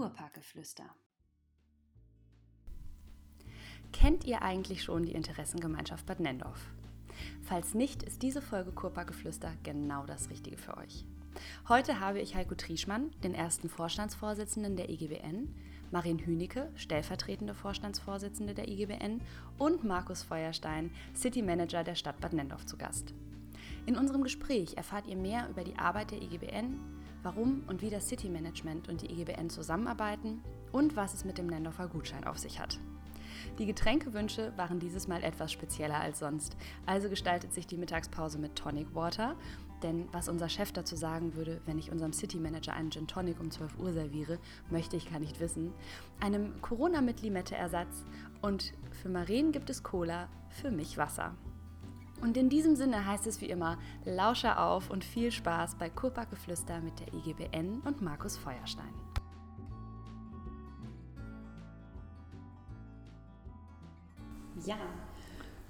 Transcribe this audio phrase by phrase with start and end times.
[0.00, 0.84] Kurparkgeflüster.
[3.92, 6.72] Kennt ihr eigentlich schon die Interessengemeinschaft Bad Nendorf?
[7.42, 11.04] Falls nicht, ist diese Folge Kurparkgeflüster genau das Richtige für euch.
[11.68, 15.54] Heute habe ich Heiko Trieschmann, den ersten Vorstandsvorsitzenden der IGBN,
[15.90, 19.20] Marin Hünecke, stellvertretende Vorstandsvorsitzende der IGBN
[19.58, 23.12] und Markus Feuerstein, City Manager der Stadt Bad Nendorf zu Gast.
[23.84, 26.80] In unserem Gespräch erfahrt ihr mehr über die Arbeit der IGBN,
[27.22, 31.46] warum und wie das City Management und die IGBN zusammenarbeiten und was es mit dem
[31.46, 32.78] Nendorfer Gutschein auf sich hat.
[33.58, 38.56] Die Getränkewünsche waren dieses Mal etwas spezieller als sonst, also gestaltet sich die Mittagspause mit
[38.56, 39.36] Tonic Water,
[39.82, 43.40] denn was unser Chef dazu sagen würde, wenn ich unserem City Manager einen Gin Tonic
[43.40, 45.72] um 12 Uhr serviere, möchte ich gar nicht wissen,
[46.20, 48.04] einem Corona mit Limette-Ersatz
[48.42, 51.34] und für Maren gibt es Cola, für mich Wasser.
[52.20, 56.80] Und in diesem Sinne heißt es wie immer, lausche auf und viel Spaß bei Kurparkgeflüster
[56.80, 58.92] mit der IGBN und Markus Feuerstein.
[64.66, 64.76] Ja,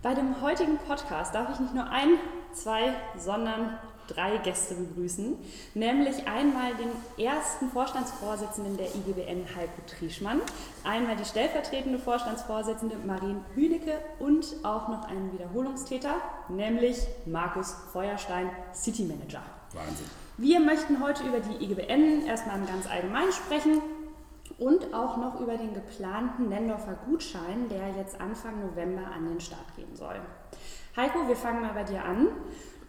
[0.02, 2.18] bei dem heutigen Podcast darf ich nicht nur ein,
[2.52, 3.78] zwei, sondern
[4.14, 5.36] drei Gäste begrüßen.
[5.74, 10.40] Nämlich einmal den ersten Vorstandsvorsitzenden der IGBN, Heiko Trieschmann,
[10.84, 16.14] einmal die stellvertretende Vorstandsvorsitzende Marien Hünecke und auch noch einen Wiederholungstäter,
[16.48, 19.42] nämlich Markus Feuerstein, City Manager.
[19.72, 20.06] Wahnsinn.
[20.36, 23.82] Wir möchten heute über die IGBN erstmal im ganz allgemein sprechen
[24.58, 29.74] und auch noch über den geplanten Nendorfer Gutschein, der jetzt Anfang November an den Start
[29.76, 30.16] gehen soll.
[30.96, 32.28] Heiko, wir fangen mal bei dir an.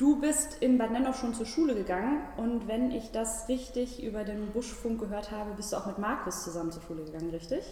[0.01, 4.23] Du bist in Bad Nendorf schon zur Schule gegangen und wenn ich das richtig über
[4.23, 7.63] den Buschfunk gehört habe, bist du auch mit Markus zusammen zur Schule gegangen, richtig?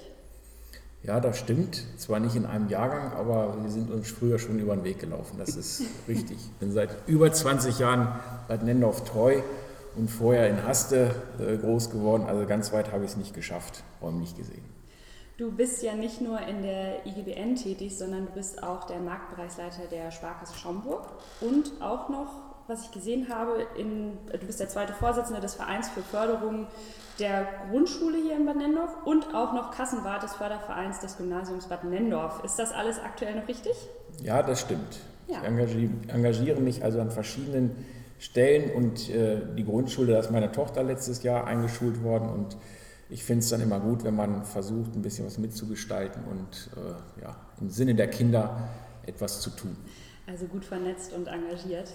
[1.02, 1.84] Ja, das stimmt.
[1.98, 5.38] Zwar nicht in einem Jahrgang, aber wir sind uns früher schon über den Weg gelaufen.
[5.40, 6.38] Das ist richtig.
[6.38, 9.42] Ich bin seit über 20 Jahren Bad Nendorf treu
[9.96, 11.10] und vorher in Haste
[11.40, 12.28] äh, groß geworden.
[12.28, 14.79] Also ganz weit habe ich es nicht geschafft, räumlich gesehen.
[15.40, 19.84] Du bist ja nicht nur in der IGBN tätig, sondern du bist auch der Marktbereichsleiter
[19.90, 21.08] der Sparkasse Schaumburg
[21.40, 22.28] und auch noch,
[22.68, 26.68] was ich gesehen habe, in, du bist der zweite Vorsitzende des Vereins für Förderung
[27.20, 31.86] der Grundschule hier in Bad Nendorf und auch noch Kassenwart des Fördervereins des Gymnasiums Bad
[31.86, 32.44] Nendorf.
[32.44, 33.72] Ist das alles aktuell noch richtig?
[34.22, 35.00] Ja, das stimmt.
[35.28, 35.38] Ja.
[35.38, 37.86] Ich engagiere, engagiere mich also an verschiedenen
[38.20, 42.58] Stellen und äh, die Grundschule, da ist meine Tochter letztes Jahr eingeschult worden und
[43.09, 47.22] ich finde es dann immer gut, wenn man versucht, ein bisschen was mitzugestalten und äh,
[47.22, 48.70] ja, im Sinne der Kinder
[49.06, 49.75] etwas zu tun.
[50.28, 51.92] Also gut vernetzt und engagiert.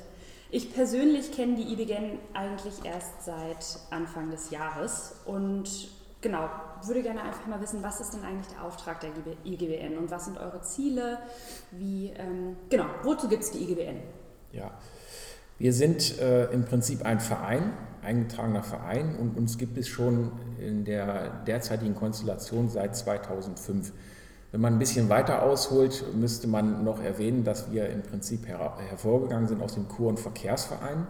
[0.50, 5.88] Ich persönlich kenne die IBGN eigentlich erst seit Anfang des Jahres und
[6.20, 6.48] genau,
[6.84, 9.10] würde gerne einfach mal wissen, was ist denn eigentlich der Auftrag der
[9.44, 11.18] IGBN und was sind eure Ziele?
[11.70, 14.00] Wie, ähm, genau, wozu gibt es die IGBN?
[14.52, 14.72] Ja,
[15.58, 17.72] wir sind äh, im Prinzip ein Verein,
[18.04, 23.92] eingetragener Verein und uns gibt es schon in der derzeitigen Konstellation seit 2005.
[24.52, 28.76] Wenn man ein bisschen weiter ausholt, müsste man noch erwähnen, dass wir im Prinzip her
[28.88, 31.08] hervorgegangen sind aus dem Kur- und Verkehrsverein,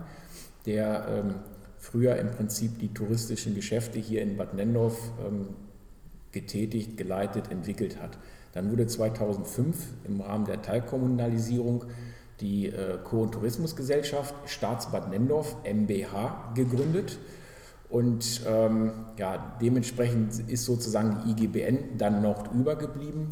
[0.65, 1.35] der ähm,
[1.79, 5.49] früher im Prinzip die touristischen Geschäfte hier in Bad Nendorf ähm,
[6.33, 8.19] getätigt, geleitet, entwickelt hat.
[8.53, 9.77] Dann wurde 2005
[10.07, 11.85] im Rahmen der Teilkommunalisierung
[12.41, 17.19] die äh, Co- Tourismusgesellschaft Staatsbad Nendorf MBH gegründet.
[17.89, 23.29] Und ähm, ja, dementsprechend ist sozusagen die IGBN dann noch übergeblieben,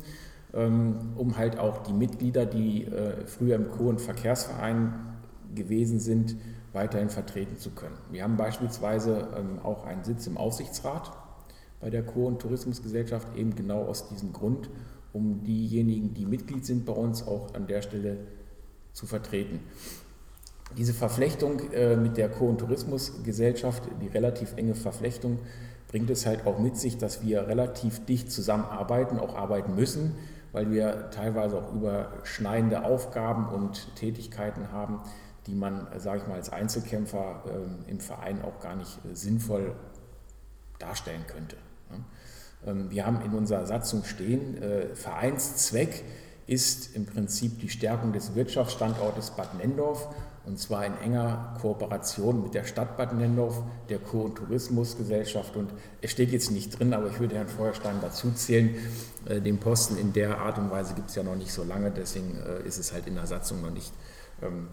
[0.54, 4.92] ähm, um halt auch die Mitglieder, die äh, früher im Co- und Verkehrsverein
[5.54, 6.36] gewesen sind,
[6.72, 7.96] weiterhin vertreten zu können.
[8.10, 11.10] Wir haben beispielsweise ähm, auch einen Sitz im Aufsichtsrat
[11.80, 14.70] bei der Co- und Tourismusgesellschaft, eben genau aus diesem Grund,
[15.12, 18.18] um diejenigen, die Mitglied sind bei uns, auch an der Stelle
[18.92, 19.60] zu vertreten.
[20.76, 25.38] Diese Verflechtung äh, mit der Co- und Tourismusgesellschaft, die relativ enge Verflechtung,
[25.88, 30.14] bringt es halt auch mit sich, dass wir relativ dicht zusammenarbeiten, auch arbeiten müssen,
[30.52, 35.00] weil wir teilweise auch überschneidende Aufgaben und Tätigkeiten haben,
[35.46, 39.74] die man, sage ich mal, als Einzelkämpfer äh, im Verein auch gar nicht äh, sinnvoll
[40.78, 41.56] darstellen könnte.
[41.90, 42.04] Ne?
[42.66, 46.04] Ähm, wir haben in unserer Satzung stehen, äh, Vereinszweck
[46.46, 50.08] ist im Prinzip die Stärkung des Wirtschaftsstandortes Bad Nendorf
[50.44, 55.56] und zwar in enger Kooperation mit der Stadt Bad Nendorf, der Kur- und Tourismusgesellschaft.
[55.56, 58.74] Und es steht jetzt nicht drin, aber ich würde Herrn Feuerstein dazu zählen.
[59.26, 61.92] Äh, den Posten in der Art und Weise gibt es ja noch nicht so lange,
[61.92, 63.92] deswegen äh, ist es halt in der Satzung noch nicht
[64.42, 64.66] ähm,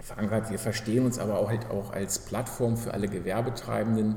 [0.00, 0.50] verankert.
[0.50, 4.16] Wir verstehen uns aber auch halt auch als Plattform für alle Gewerbetreibenden.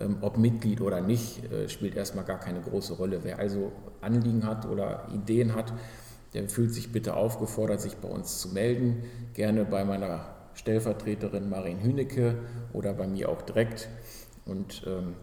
[0.00, 3.20] Ähm, ob Mitglied oder nicht, äh, spielt erstmal gar keine große Rolle.
[3.22, 3.70] Wer also
[4.00, 5.72] Anliegen hat oder Ideen hat,
[6.34, 9.04] der fühlt sich bitte aufgefordert, sich bei uns zu melden.
[9.34, 12.38] Gerne bei meiner Stellvertreterin Marien Hünecke
[12.72, 13.88] oder bei mir auch direkt.
[14.44, 15.14] Und ähm,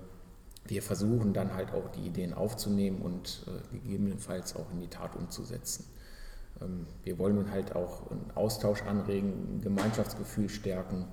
[0.66, 5.16] wir versuchen dann halt auch die Ideen aufzunehmen und äh, gegebenenfalls auch in die Tat
[5.16, 5.86] umzusetzen.
[6.62, 11.07] Ähm, wir wollen halt auch einen Austausch anregen, ein Gemeinschaftsgefühl stärken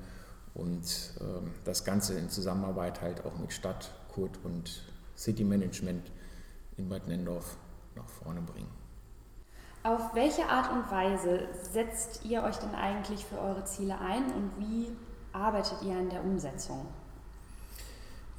[0.55, 4.85] und ähm, das Ganze in Zusammenarbeit halt auch mit Stadt, Kurt und
[5.17, 6.11] City Management
[6.77, 7.57] in Bad Nendorf
[7.97, 8.78] nach vorne bringen.
[9.83, 11.41] Auf welche Art und Weise
[11.73, 14.89] setzt ihr euch denn eigentlich für eure Ziele ein und wie
[15.33, 16.87] arbeitet ihr an der Umsetzung?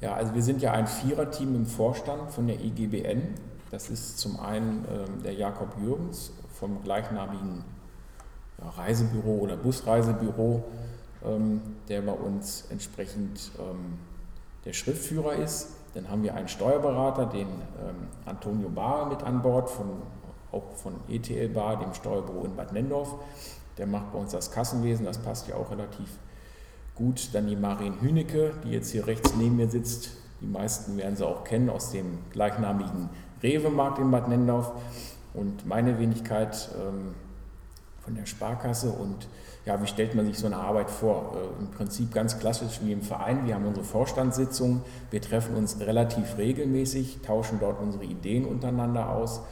[0.00, 3.34] Ja, also wir sind ja ein Viererteam im Vorstand von der IGBN.
[3.70, 7.64] Das ist zum einen äh, der Jakob Jürgens vom gleichnamigen
[8.58, 10.64] ja, Reisebüro oder Busreisebüro,
[11.24, 13.98] ähm, der bei uns entsprechend ähm,
[14.64, 15.68] der Schriftführer ist.
[15.94, 19.86] Dann haben wir einen Steuerberater, den ähm, Antonio Bahr mit an Bord, von,
[20.52, 23.14] auch von ETL Bar, dem Steuerbüro in Bad Nendorf.
[23.78, 26.08] Der macht bei uns das Kassenwesen, das passt ja auch relativ
[26.94, 27.30] gut.
[27.32, 30.10] Dann die Marien Hünecke, die jetzt hier rechts neben mir sitzt.
[30.40, 33.10] Die meisten werden sie auch kennen aus dem gleichnamigen
[33.42, 34.72] Rewe-Markt in Bad Nendorf.
[35.32, 37.14] Und meine Wenigkeit ähm,
[38.00, 38.90] von der Sparkasse.
[38.90, 39.28] Und
[39.64, 41.36] ja, wie stellt man sich so eine Arbeit vor?
[41.36, 43.46] Äh, Im Prinzip ganz klassisch wie im Verein.
[43.46, 44.82] Wir haben unsere Vorstandssitzungen.
[45.10, 49.42] Wir treffen uns relativ regelmäßig, tauschen dort unsere Ideen untereinander aus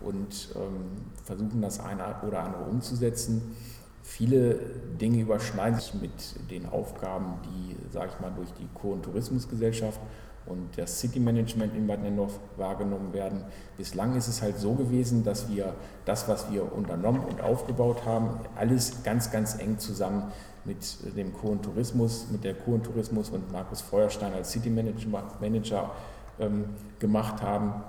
[0.00, 3.56] und ähm, versuchen das eine oder andere umzusetzen.
[4.02, 4.54] Viele
[5.00, 10.00] Dinge überschneiden sich mit den Aufgaben, die, sage ich mal, durch die Kur- und Tourismusgesellschaft
[10.46, 13.44] und das City Management in Bad Nendorf wahrgenommen werden.
[13.76, 15.74] Bislang ist es halt so gewesen, dass wir
[16.04, 20.32] das, was wir unternommen und aufgebaut haben, alles ganz, ganz eng zusammen
[20.64, 24.70] mit dem Kur- und Tourismus, mit der Kur- und Tourismus und Markus Feuerstein als City
[24.70, 25.90] Manager
[26.38, 26.64] ähm,
[26.98, 27.82] gemacht haben.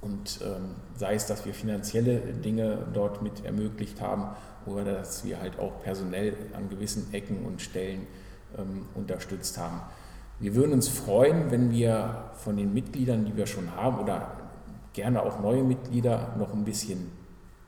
[0.00, 4.28] Und ähm, sei es, dass wir finanzielle Dinge dort mit ermöglicht haben
[4.66, 8.06] oder dass wir halt auch personell an gewissen Ecken und Stellen
[8.56, 9.82] ähm, unterstützt haben.
[10.38, 14.32] Wir würden uns freuen, wenn wir von den Mitgliedern, die wir schon haben, oder
[14.94, 17.12] gerne auch neue Mitglieder noch ein bisschen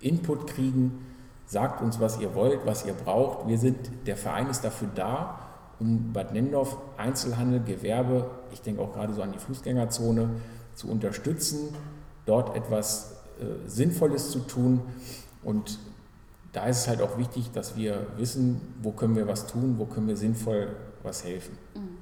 [0.00, 1.06] Input kriegen.
[1.44, 3.46] Sagt uns, was ihr wollt, was ihr braucht.
[3.46, 3.76] Wir sind,
[4.06, 5.38] der Verein ist dafür da,
[5.78, 10.30] um Bad Nendorf Einzelhandel, Gewerbe, ich denke auch gerade so an die Fußgängerzone,
[10.74, 11.74] zu unterstützen,
[12.26, 14.80] dort etwas äh, Sinnvolles zu tun.
[15.42, 15.78] Und
[16.52, 19.86] da ist es halt auch wichtig, dass wir wissen, wo können wir was tun, wo
[19.86, 21.56] können wir sinnvoll was helfen.
[21.74, 21.98] Mhm.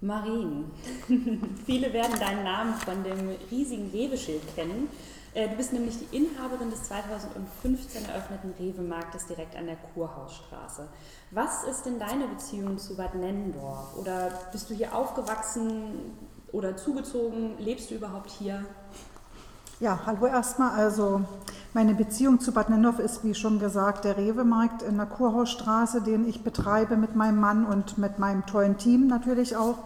[0.00, 0.70] Marien,
[1.66, 4.88] viele werden deinen Namen von dem riesigen Rewe-Schild kennen.
[5.32, 10.88] Äh, du bist nämlich die Inhaberin des 2015 eröffneten Rewe-Marktes direkt an der Kurhausstraße.
[11.30, 13.96] Was ist denn deine Beziehung zu Bad Nennendorf?
[13.96, 16.12] Oder bist du hier aufgewachsen
[16.54, 17.58] oder zugezogen?
[17.58, 18.64] Lebst du überhaupt hier?
[19.80, 20.70] Ja, hallo erstmal.
[20.70, 21.22] Also
[21.74, 26.28] meine Beziehung zu Bad Nennendorf ist, wie schon gesagt, der Rewe-Markt in der Kurhausstraße, den
[26.28, 29.78] ich betreibe mit meinem Mann und mit meinem tollen Team natürlich auch.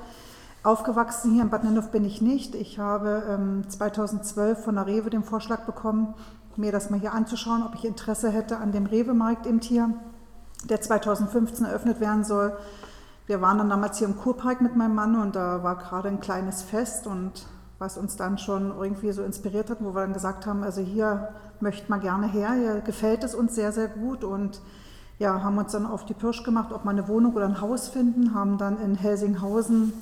[0.63, 2.55] Aufgewachsen hier in Bad Nennendorf bin ich nicht.
[2.55, 6.15] Ich habe ähm, 2012 von der Rewe den Vorschlag bekommen,
[6.57, 9.95] mir das mal hier anzuschauen, ob ich Interesse hätte an dem Rewe-Markt im Tier,
[10.69, 12.57] der 2015 eröffnet werden soll.
[13.29, 16.19] Wir waren dann damals hier im Kurpark mit meinem Mann und da war gerade ein
[16.19, 17.47] kleines Fest und
[17.79, 21.29] was uns dann schon irgendwie so inspiriert hat, wo wir dann gesagt haben, also hier
[21.61, 24.63] möchten wir gerne her, hier gefällt es uns sehr, sehr gut und
[25.19, 27.89] ja, haben uns dann auf die Pirsch gemacht, ob wir eine Wohnung oder ein Haus
[27.89, 29.93] finden, haben dann in Helsinghausen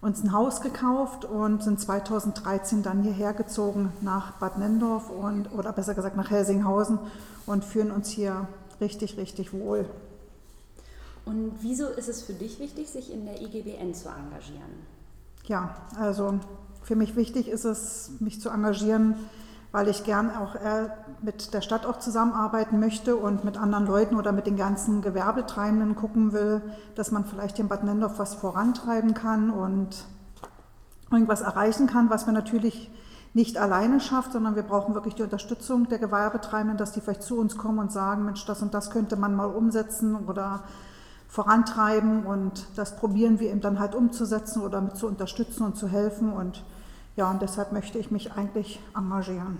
[0.00, 5.72] uns ein Haus gekauft und sind 2013 dann hierher gezogen nach Bad Nendorf und, oder
[5.72, 7.00] besser gesagt nach Helsinghausen
[7.46, 8.46] und fühlen uns hier
[8.80, 9.86] richtig, richtig wohl.
[11.28, 14.86] Und wieso ist es für dich wichtig, sich in der IGBN zu engagieren?
[15.44, 16.40] Ja, also
[16.82, 19.14] für mich wichtig ist es, mich zu engagieren,
[19.70, 20.56] weil ich gern auch
[21.20, 25.96] mit der Stadt auch zusammenarbeiten möchte und mit anderen Leuten oder mit den ganzen Gewerbetreibenden
[25.96, 26.62] gucken will,
[26.94, 30.04] dass man vielleicht in Bad Nendorf was vorantreiben kann und
[31.10, 32.90] irgendwas erreichen kann, was man natürlich
[33.34, 37.38] nicht alleine schafft, sondern wir brauchen wirklich die Unterstützung der Gewerbetreibenden, dass die vielleicht zu
[37.38, 40.64] uns kommen und sagen, Mensch, das und das könnte man mal umsetzen oder
[41.28, 45.88] vorantreiben und das probieren wir eben dann halt umzusetzen oder mit zu unterstützen und zu
[45.88, 46.64] helfen und
[47.16, 49.58] ja, und deshalb möchte ich mich eigentlich engagieren.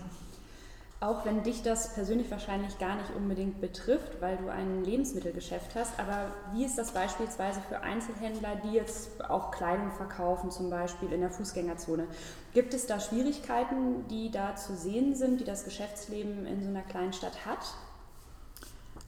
[1.01, 5.93] Auch wenn dich das persönlich wahrscheinlich gar nicht unbedingt betrifft, weil du ein Lebensmittelgeschäft hast,
[6.01, 11.21] aber wie ist das beispielsweise für Einzelhändler, die jetzt auch Kleidung verkaufen, zum Beispiel in
[11.21, 12.09] der Fußgängerzone?
[12.53, 16.83] Gibt es da Schwierigkeiten, die da zu sehen sind, die das Geschäftsleben in so einer
[16.83, 17.65] kleinen Stadt hat?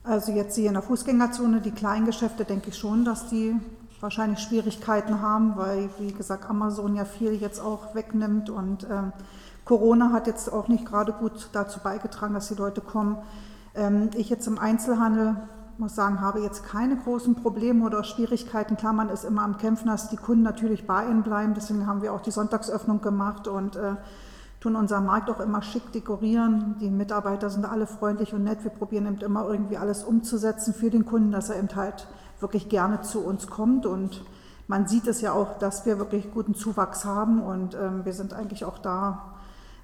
[0.03, 3.55] Also jetzt hier in der Fußgängerzone, die Kleingeschäfte, denke ich schon, dass die
[3.99, 9.11] wahrscheinlich Schwierigkeiten haben, weil, wie gesagt, Amazon ja viel jetzt auch wegnimmt und äh,
[9.63, 13.17] Corona hat jetzt auch nicht gerade gut dazu beigetragen, dass die Leute kommen.
[13.75, 15.35] Ähm, ich jetzt im Einzelhandel
[15.77, 18.77] muss sagen, habe jetzt keine großen Probleme oder Schwierigkeiten.
[18.77, 21.53] Klar, man ist immer am Kämpfen, dass die Kunden natürlich bei ihnen bleiben.
[21.53, 23.95] Deswegen haben wir auch die Sonntagsöffnung gemacht und äh,
[24.61, 26.75] tun unseren Markt auch immer schick dekorieren.
[26.79, 28.63] Die Mitarbeiter sind alle freundlich und nett.
[28.63, 32.07] Wir probieren eben immer irgendwie alles umzusetzen für den Kunden, dass er eben halt
[32.39, 33.87] wirklich gerne zu uns kommt.
[33.87, 34.23] Und
[34.67, 38.33] man sieht es ja auch, dass wir wirklich guten Zuwachs haben und ähm, wir sind
[38.33, 39.33] eigentlich auch da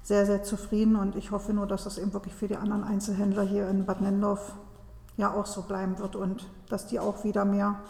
[0.04, 0.94] sehr, sehr zufrieden.
[0.94, 4.00] Und ich hoffe nur, dass das eben wirklich für die anderen Einzelhändler hier in Bad
[4.00, 4.54] Nendorf
[5.16, 7.80] ja auch so bleiben wird und dass die auch wieder mehr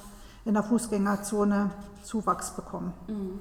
[0.46, 1.70] in der Fußgängerzone
[2.02, 2.94] Zuwachs bekommen.
[3.08, 3.38] Mhm.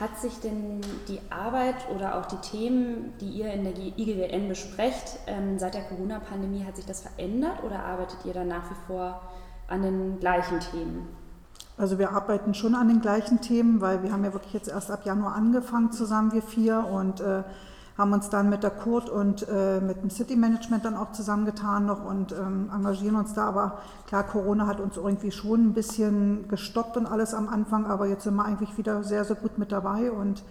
[0.00, 5.18] Hat sich denn die Arbeit oder auch die Themen, die ihr in der IGWN besprecht,
[5.26, 9.20] ähm, seit der Corona-Pandemie, hat sich das verändert oder arbeitet ihr dann nach wie vor
[9.66, 11.08] an den gleichen Themen?
[11.76, 14.90] Also wir arbeiten schon an den gleichen Themen, weil wir haben ja wirklich jetzt erst
[14.90, 17.42] ab Januar angefangen zusammen, wir vier, und äh,
[17.98, 21.86] haben uns dann mit der Kurt und äh, mit dem City Management dann auch zusammengetan
[21.86, 23.46] noch und ähm, engagieren uns da.
[23.46, 28.06] Aber klar, Corona hat uns irgendwie schon ein bisschen gestoppt und alles am Anfang, aber
[28.06, 30.44] jetzt sind wir eigentlich wieder sehr, sehr gut mit dabei und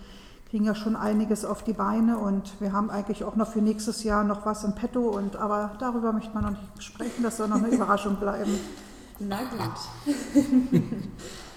[0.49, 4.03] kriegen ja schon einiges auf die Beine und wir haben eigentlich auch noch für nächstes
[4.03, 7.47] Jahr noch was im Petto und aber darüber möchte man noch nicht sprechen, das soll
[7.47, 8.59] noch eine Überraschung bleiben.
[9.19, 10.13] Na gut.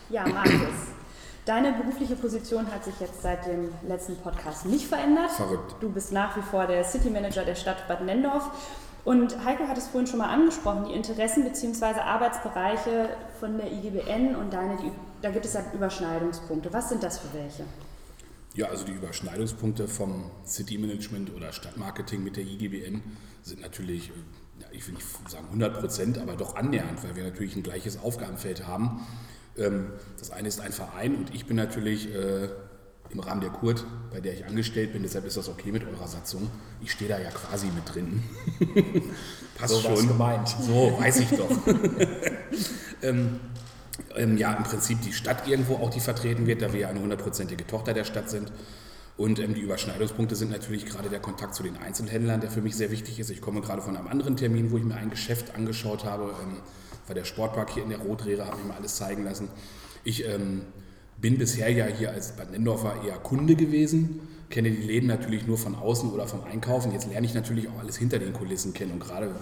[0.08, 0.99] ja, Markus.
[1.46, 5.30] Deine berufliche Position hat sich jetzt seit dem letzten Podcast nicht verändert.
[5.30, 5.76] Verrückt.
[5.80, 8.50] Du bist nach wie vor der City Manager der Stadt Bad Nendorf.
[9.04, 12.00] Und Heiko hat es vorhin schon mal angesprochen, die Interessen bzw.
[12.00, 14.92] Arbeitsbereiche von der IGBN und deine, die,
[15.22, 16.70] da gibt es ja Überschneidungspunkte.
[16.72, 17.64] Was sind das für welche?
[18.54, 23.02] Ja, also die Überschneidungspunkte vom City Management oder Stadtmarketing mit der IGBN
[23.42, 24.12] sind natürlich,
[24.72, 28.66] ich will nicht sagen 100 Prozent, aber doch annähernd, weil wir natürlich ein gleiches Aufgabenfeld
[28.66, 29.06] haben.
[29.58, 29.88] Ähm,
[30.18, 32.48] das eine ist ein Verein und ich bin natürlich äh,
[33.12, 36.06] im Rahmen der Kurt, bei der ich angestellt bin, deshalb ist das okay mit eurer
[36.06, 36.48] Satzung.
[36.80, 38.22] Ich stehe da ja quasi mit drin.
[39.58, 40.06] Passt so schon.
[40.06, 40.48] gemeint.
[40.48, 41.50] So, weiß ich doch.
[43.02, 43.40] ähm,
[44.16, 47.00] ähm, ja, im Prinzip die Stadt irgendwo auch, die vertreten wird, da wir ja eine
[47.00, 48.52] hundertprozentige Tochter der Stadt sind.
[49.16, 52.76] Und ähm, die Überschneidungspunkte sind natürlich gerade der Kontakt zu den Einzelhändlern, der für mich
[52.76, 53.30] sehr wichtig ist.
[53.30, 56.34] Ich komme gerade von einem anderen Termin, wo ich mir ein Geschäft angeschaut habe.
[56.42, 56.56] Ähm,
[57.10, 59.48] war der Sportpark hier in der Rotrehre, habe ich mir alles zeigen lassen.
[60.04, 60.62] Ich ähm,
[61.20, 65.58] bin bisher ja hier als Bad Nendorfer eher Kunde gewesen, kenne die Läden natürlich nur
[65.58, 66.92] von außen oder vom Einkaufen.
[66.92, 69.34] Jetzt lerne ich natürlich auch alles hinter den Kulissen kennen und gerade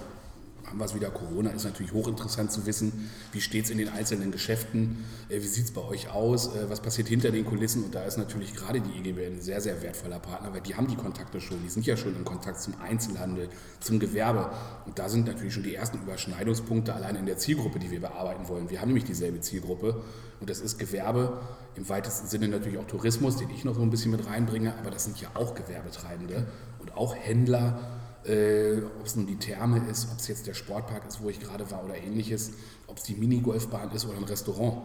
[0.69, 3.89] haben wir es wieder Corona, ist natürlich hochinteressant zu wissen, wie steht es in den
[3.89, 7.85] einzelnen Geschäften, äh, wie sieht es bei euch aus, äh, was passiert hinter den Kulissen?
[7.85, 10.87] Und da ist natürlich gerade die EGB ein sehr, sehr wertvoller Partner, weil die haben
[10.87, 13.49] die Kontakte schon, die sind ja schon in Kontakt zum Einzelhandel,
[13.81, 14.51] zum Gewerbe.
[14.87, 18.49] Und da sind natürlich schon die ersten Überschneidungspunkte allein in der Zielgruppe, die wir bearbeiten
[18.49, 18.71] wollen.
[18.71, 20.03] Wir haben nämlich dieselbe Zielgruppe.
[20.41, 21.41] Und das ist Gewerbe,
[21.75, 24.91] im weitesten Sinne natürlich auch Tourismus, den ich noch so ein bisschen mit reinbringe, aber
[24.91, 26.47] das sind ja auch Gewerbetreibende
[26.81, 31.07] und auch Händler, äh, ob es nun die Therme ist, ob es jetzt der Sportpark
[31.07, 32.53] ist, wo ich gerade war oder ähnliches,
[32.87, 34.83] ob es die Minigolfbahn ist oder ein Restaurant.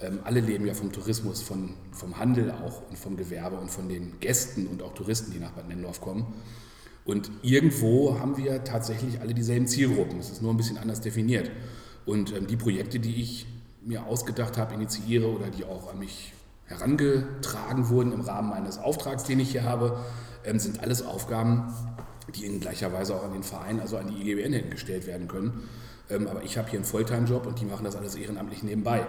[0.00, 3.88] Ähm, alle leben ja vom Tourismus, von, vom Handel auch und vom Gewerbe und von
[3.88, 6.26] den Gästen und auch Touristen, die nach Bad Nendorf kommen.
[7.04, 10.18] Und irgendwo haben wir tatsächlich alle dieselben Zielgruppen.
[10.18, 11.50] Es ist nur ein bisschen anders definiert.
[12.06, 13.46] Und ähm, die Projekte, die ich
[13.82, 16.32] mir ausgedacht habe, initiiere oder die auch an mich
[16.66, 19.98] herangetragen wurden im Rahmen meines Auftrags, den ich hier habe,
[20.44, 21.72] ähm, sind alles Aufgaben,
[22.32, 25.68] die in gleicher Weise auch an den Verein, also an die IGBN hingestellt werden können.
[26.10, 29.06] Ähm, aber ich habe hier einen Volltime-Job und die machen das alles ehrenamtlich nebenbei.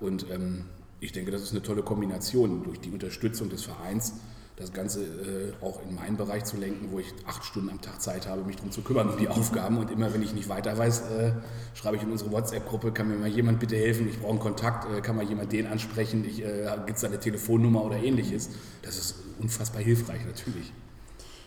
[0.00, 0.64] Und ähm,
[1.00, 4.14] ich denke, das ist eine tolle Kombination durch die Unterstützung des Vereins,
[4.56, 8.02] das Ganze äh, auch in meinen Bereich zu lenken, wo ich acht Stunden am Tag
[8.02, 9.78] Zeit habe, mich darum zu kümmern, um die Aufgaben.
[9.78, 11.32] Und immer, wenn ich nicht weiter weiß, äh,
[11.74, 14.90] schreibe ich in unsere WhatsApp-Gruppe, kann mir mal jemand bitte helfen, ich brauche einen Kontakt,
[14.90, 18.50] äh, kann mal jemand den ansprechen, äh, gibt es eine Telefonnummer oder ähnliches.
[18.82, 20.72] Das ist unfassbar hilfreich natürlich.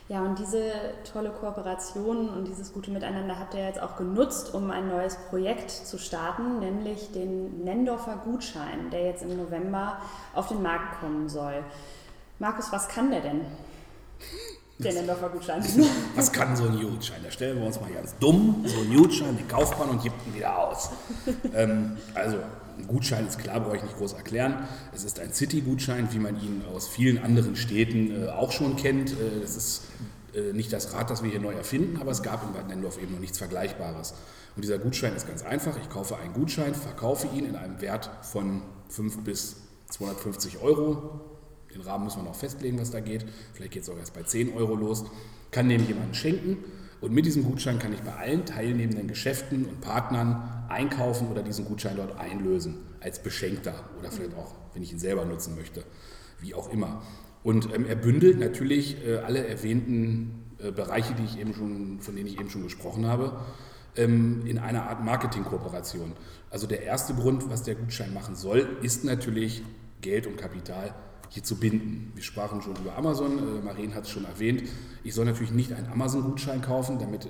[0.10, 0.74] Ja, und diese
[1.12, 5.72] tolle Kooperation und dieses gute Miteinander habt ihr jetzt auch genutzt, um ein neues Projekt
[5.72, 10.02] zu starten, nämlich den Nendorfer Gutschein, der jetzt im November
[10.34, 11.64] auf den Markt kommen soll.
[12.40, 13.46] Markus, was kann der denn?
[14.84, 14.94] Der
[15.30, 15.64] Gutschein.
[16.16, 17.22] Was kann so ein Gutschein?
[17.24, 18.64] Da stellen wir uns mal ganz dumm.
[18.66, 20.90] So ein Gutschein, den kauft man und gibt ihn wieder aus.
[21.54, 22.38] ähm, also,
[22.78, 24.68] ein Gutschein ist klar, brauche ich nicht groß erklären.
[24.94, 29.12] Es ist ein City-Gutschein, wie man ihn aus vielen anderen Städten äh, auch schon kennt.
[29.12, 29.84] Äh, es ist
[30.34, 33.02] äh, nicht das Rad, das wir hier neu erfinden, aber es gab in Bad Nendorf
[33.02, 34.14] eben noch nichts Vergleichbares.
[34.56, 35.78] Und dieser Gutschein ist ganz einfach.
[35.82, 39.58] Ich kaufe einen Gutschein, verkaufe ihn in einem Wert von 5 bis
[39.90, 41.31] 250 Euro.
[41.74, 43.26] Den Rahmen müssen wir noch festlegen, was da geht.
[43.54, 45.06] Vielleicht geht es auch erst bei 10 Euro los.
[45.52, 46.58] Kann dem jemanden schenken
[47.02, 51.66] Und mit diesem Gutschein kann ich bei allen teilnehmenden Geschäften und Partnern einkaufen oder diesen
[51.66, 55.84] Gutschein dort einlösen als Beschenkter oder vielleicht auch, wenn ich ihn selber nutzen möchte,
[56.40, 57.02] wie auch immer.
[57.44, 62.16] Und ähm, er bündelt natürlich äh, alle erwähnten äh, Bereiche, die ich eben schon, von
[62.16, 63.40] denen ich eben schon gesprochen habe,
[63.96, 66.14] ähm, in einer Art Marketingkooperation.
[66.50, 69.64] Also der erste Grund, was der Gutschein machen soll, ist natürlich
[70.02, 70.94] Geld und Kapital
[71.32, 72.12] hier zu binden.
[72.14, 74.64] Wir sprachen schon über Amazon, äh, Marien hat es schon erwähnt.
[75.06, 77.30] Ich soll natürlich nicht einen Amazon-Gutschein kaufen, damit äh,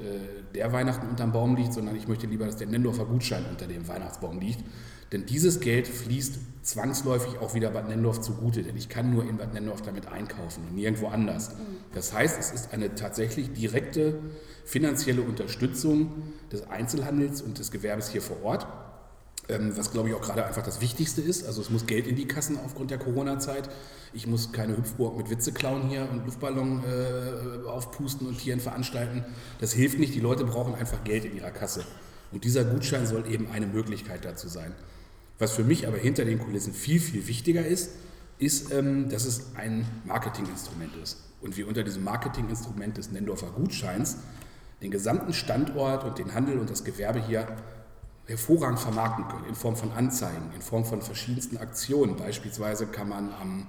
[0.56, 3.88] der Weihnachten unterm Baum liegt, sondern ich möchte lieber, dass der Nendorfer Gutschein unter dem
[3.88, 4.64] Weihnachtsbaum liegt.
[5.12, 9.38] Denn dieses Geld fließt zwangsläufig auch wieder Bad Nendorf zugute, denn ich kann nur in
[9.38, 11.52] Bad Nendorf damit einkaufen und nirgendwo anders.
[11.94, 14.20] Das heißt, es ist eine tatsächlich direkte
[14.66, 18.66] finanzielle Unterstützung des Einzelhandels und des Gewerbes hier vor Ort
[19.48, 21.46] was glaube ich auch gerade einfach das Wichtigste ist.
[21.46, 23.70] Also es muss Geld in die Kassen aufgrund der Corona-Zeit.
[24.14, 29.26] Ich muss keine Hüpfburg mit Witze klauen hier und Luftballon äh, aufpusten und Tieren veranstalten.
[29.60, 30.14] Das hilft nicht.
[30.14, 31.84] Die Leute brauchen einfach Geld in ihrer Kasse.
[32.32, 34.74] Und dieser Gutschein soll eben eine Möglichkeit dazu sein.
[35.40, 37.92] Was für mich aber hinter den Kulissen viel, viel wichtiger ist,
[38.38, 41.18] ist, ähm, dass es ein Marketinginstrument ist.
[41.42, 44.18] Und wir unter diesem Marketinginstrument des Nendorfer Gutscheins
[44.82, 47.48] den gesamten Standort und den Handel und das Gewerbe hier
[48.32, 52.16] hervorragend vermarkten können, in Form von Anzeigen, in Form von verschiedensten Aktionen.
[52.16, 53.68] Beispielsweise kann man am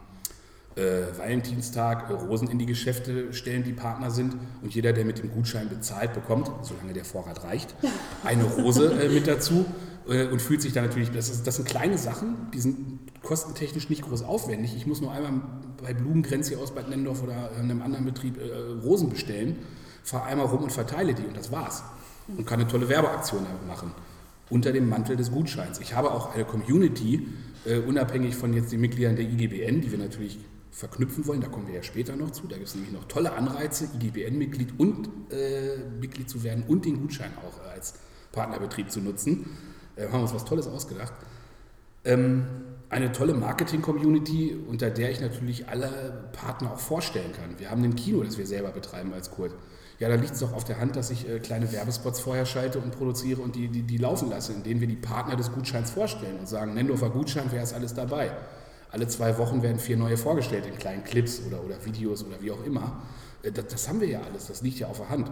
[0.76, 4.36] äh, Valentinstag äh, Rosen in die Geschäfte stellen, die Partner sind.
[4.62, 7.74] Und jeder, der mit dem Gutschein bezahlt, bekommt, solange der Vorrat reicht,
[8.24, 9.66] eine Rose äh, mit dazu
[10.08, 13.90] äh, und fühlt sich dann natürlich, das, ist, das sind kleine Sachen, die sind kostentechnisch
[13.90, 14.74] nicht groß aufwendig.
[14.76, 15.32] Ich muss nur einmal
[15.82, 19.58] bei Blumengrenz hier aus Bad Nendorf oder einem anderen Betrieb äh, Rosen bestellen,
[20.04, 21.82] fahre einmal rum und verteile die und das war's.
[22.28, 23.92] Und kann eine tolle Werbeaktion machen
[24.52, 25.80] unter dem Mantel des Gutscheins.
[25.80, 27.26] Ich habe auch eine Community,
[27.64, 30.38] äh, unabhängig von jetzt den Mitgliedern der IGBN, die wir natürlich
[30.70, 32.46] verknüpfen wollen, da kommen wir ja später noch zu.
[32.46, 37.00] Da gibt es nämlich noch tolle Anreize, IGBN-Mitglied und äh, Mitglied zu werden und den
[37.00, 37.94] Gutschein auch als
[38.32, 39.46] Partnerbetrieb zu nutzen.
[39.96, 41.14] Äh, haben wir uns was Tolles ausgedacht.
[42.04, 42.44] Ähm,
[42.90, 47.58] eine tolle Marketing-Community, unter der ich natürlich alle Partner auch vorstellen kann.
[47.58, 49.54] Wir haben ein Kino, das wir selber betreiben als Kurt.
[50.02, 52.80] Ja, da liegt es doch auf der Hand, dass ich äh, kleine Werbespots vorher schalte
[52.80, 55.92] und produziere und die, die, die laufen lasse, in denen wir die Partner des Gutscheins
[55.92, 58.32] vorstellen und sagen, Nendorfer Gutschein, wer ist alles dabei?
[58.90, 62.50] Alle zwei Wochen werden vier neue vorgestellt in kleinen Clips oder, oder Videos oder wie
[62.50, 63.00] auch immer.
[63.44, 65.30] Äh, das, das haben wir ja alles, das liegt ja auf der Hand.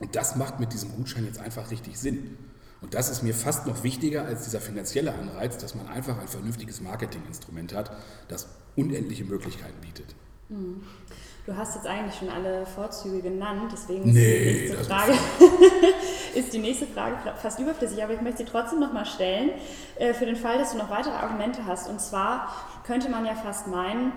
[0.00, 2.36] Und das macht mit diesem Gutschein jetzt einfach richtig Sinn.
[2.82, 6.28] Und das ist mir fast noch wichtiger als dieser finanzielle Anreiz, dass man einfach ein
[6.28, 7.90] vernünftiges Marketinginstrument hat,
[8.28, 10.14] das unendliche Möglichkeiten bietet.
[10.50, 10.82] Mhm.
[11.48, 15.12] Du hast jetzt eigentlich schon alle Vorzüge genannt, deswegen nee, ist, die Frage,
[16.34, 19.52] ist die nächste Frage fast überflüssig, aber ich möchte sie trotzdem nochmal stellen,
[19.96, 21.88] äh, für den Fall, dass du noch weitere Argumente hast.
[21.88, 22.52] Und zwar
[22.86, 24.12] könnte man ja fast meinen,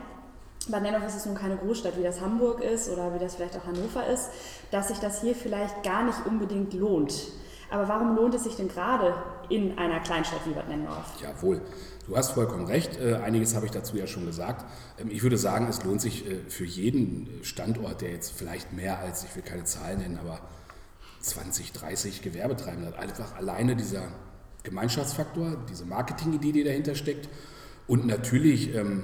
[0.67, 3.55] Bad Nennhoff ist es nun keine Großstadt, wie das Hamburg ist oder wie das vielleicht
[3.55, 4.29] auch Hannover ist,
[4.71, 7.13] dass sich das hier vielleicht gar nicht unbedingt lohnt.
[7.71, 9.13] Aber warum lohnt es sich denn gerade
[9.49, 11.13] in einer Kleinstadt wie Bad Nennendorf?
[11.21, 11.61] Jawohl.
[12.05, 12.99] Du hast vollkommen recht.
[12.99, 14.65] Äh, einiges habe ich dazu ja schon gesagt.
[14.99, 18.99] Ähm, ich würde sagen, es lohnt sich äh, für jeden Standort, der jetzt vielleicht mehr
[18.99, 20.41] als, ich will keine Zahlen nennen, aber
[21.21, 24.03] 20, 30 Gewerbetreibende hat, einfach alleine dieser
[24.63, 27.29] Gemeinschaftsfaktor, diese Marketingidee, die dahinter steckt.
[27.87, 29.03] Und natürlich ähm,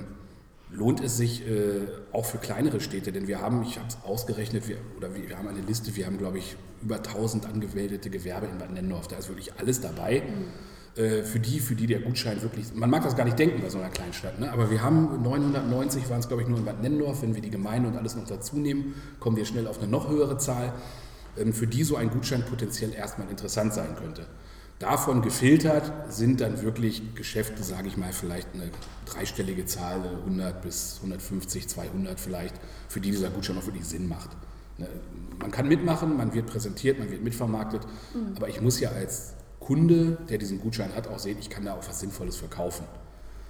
[0.72, 4.68] lohnt es sich äh, auch für kleinere Städte, denn wir haben, ich habe es ausgerechnet,
[4.68, 8.48] wir, oder wir, wir, haben eine Liste, wir haben, glaube ich, über 1000 angemeldete Gewerbe
[8.48, 9.08] in Bad Nennendorf.
[9.08, 10.22] Da ist wirklich alles dabei.
[10.22, 13.62] Mhm äh, für die, für die der Gutschein wirklich, man mag das gar nicht denken
[13.62, 14.52] bei so einer Kleinstadt, ne?
[14.52, 17.52] aber wir haben 990, waren es glaube ich nur in Bad Nennendorf, wenn wir die
[17.52, 20.74] Gemeinde und alles noch dazu nehmen, kommen wir schnell auf eine noch höhere Zahl,
[21.38, 24.26] ähm, für die so ein Gutschein potenziell erstmal interessant sein könnte.
[24.80, 28.70] Davon gefiltert sind dann wirklich Geschäfte, sage ich mal, vielleicht eine
[29.06, 32.56] dreistellige Zahl, 100 bis 150, 200 vielleicht,
[32.88, 34.30] für die dieser Gutschein auch wirklich Sinn macht.
[34.78, 34.88] Ne?
[35.40, 38.36] Man kann mitmachen, man wird präsentiert, man wird mitvermarktet, mhm.
[38.36, 41.74] aber ich muss ja als Kunde, der diesen Gutschein hat, auch sehen, ich kann da
[41.74, 42.86] auch was Sinnvolles verkaufen.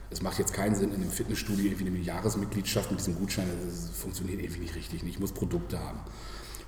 [0.09, 3.89] Es macht jetzt keinen Sinn, in einem Fitnessstudio irgendwie eine Jahresmitgliedschaft mit diesem Gutschein, das
[3.89, 5.03] funktioniert irgendwie nicht richtig.
[5.03, 5.99] Ich muss Produkte haben.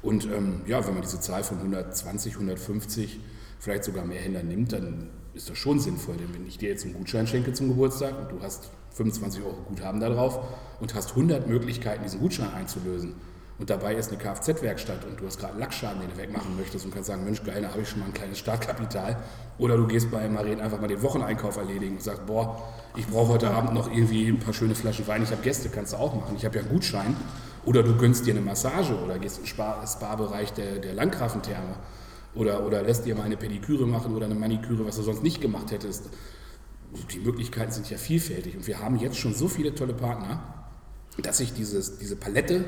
[0.02, 3.19] Und ähm, ja, wenn man diese Zahl von 120, 150,
[3.60, 6.15] vielleicht sogar mehr Händler nimmt, dann ist das schon sinnvoll.
[6.17, 9.58] Denn wenn ich dir jetzt einen Gutschein schenke zum Geburtstag und du hast 25 Euro
[9.67, 10.39] Guthaben da drauf
[10.80, 13.13] und hast 100 Möglichkeiten, diesen Gutschein einzulösen,
[13.60, 16.86] und dabei ist eine Kfz-Werkstatt und du hast gerade einen Lackschaden, den du wegmachen möchtest
[16.86, 19.17] und kannst sagen, Mensch, geil, da habe ich schon mal ein kleines Startkapital.
[19.58, 22.63] Oder du gehst bei Maren einfach mal den Wocheneinkauf erledigen und sagst, boah,
[22.95, 25.91] ich brauche heute Abend noch irgendwie ein paar schöne Flaschen Wein, ich habe Gäste, kannst
[25.91, 27.17] du auch machen, ich habe ja einen Gutschein.
[27.65, 31.76] Oder du gönnst dir eine Massage oder gehst im Spa-Bereich der, der Landgrafentherme
[32.35, 35.41] oder, oder lässt dir mal eine Pediküre machen oder eine Maniküre, was du sonst nicht
[35.41, 36.09] gemacht hättest.
[37.11, 40.43] Die Möglichkeiten sind ja vielfältig und wir haben jetzt schon so viele tolle Partner,
[41.21, 42.65] dass sich dieses, diese Palette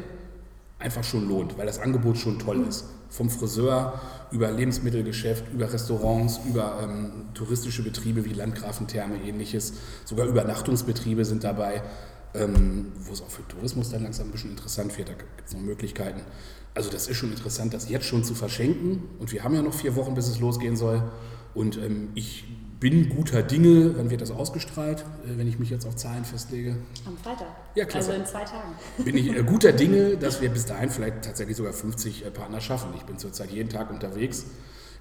[0.79, 2.85] einfach schon lohnt, weil das Angebot schon toll ist.
[3.09, 3.99] vom Friseur
[4.31, 9.73] über Lebensmittelgeschäft, über Restaurants, über ähm, touristische Betriebe wie Landgrafentherme, ähnliches.
[10.05, 11.83] Sogar Übernachtungsbetriebe sind dabei,
[12.33, 15.09] ähm, wo es auch für Tourismus dann langsam ein bisschen interessant wird.
[15.09, 16.21] Da gibt es noch Möglichkeiten.
[16.73, 19.03] Also das ist schon interessant, das jetzt schon zu verschenken.
[19.19, 21.03] Und wir haben ja noch vier Wochen, bis es losgehen soll.
[21.53, 22.45] Und ähm, ich
[22.81, 23.97] bin guter Dinge.
[23.97, 26.75] Wann wird das ausgestrahlt, äh, wenn ich mich jetzt auf Zahlen festlege?
[27.05, 27.47] Am Freitag.
[27.75, 28.11] Ja, klasse.
[28.11, 28.73] Also in zwei Tagen.
[29.05, 32.59] Bin ich äh, guter Dinge, dass wir bis dahin vielleicht tatsächlich sogar 50 äh, Partner
[32.59, 32.89] schaffen.
[32.97, 34.45] Ich bin zurzeit jeden Tag unterwegs,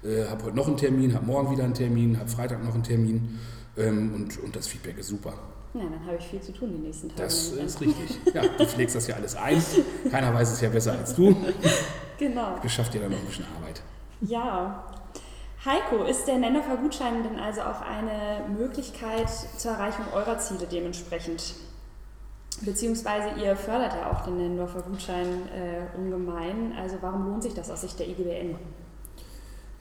[0.03, 2.83] äh, habe heute noch einen Termin, habe morgen wieder einen Termin, habe Freitag noch einen
[2.83, 3.39] Termin
[3.77, 5.33] ähm, und, und das Feedback ist super.
[5.73, 7.23] Ja, dann habe ich viel zu tun die nächsten Tage.
[7.23, 8.19] Das ist richtig.
[8.33, 9.63] Ja, du pflegst das ja alles ein.
[10.09, 11.35] Keiner weiß es ja besser als du.
[12.21, 12.55] Genau.
[12.61, 13.81] Beschafft dir dann noch ein bisschen Arbeit.
[14.21, 14.83] Ja.
[15.65, 21.55] Heiko, ist der Nennerfer Gutschein denn also auch eine Möglichkeit zur Erreichung eurer Ziele dementsprechend?
[22.61, 26.73] Beziehungsweise ihr fördert ja auch den Nennendorfer Gutschein äh, ungemein.
[26.79, 28.55] Also warum lohnt sich das aus Sicht der IGBN?